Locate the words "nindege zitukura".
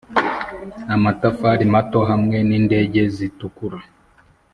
2.47-3.77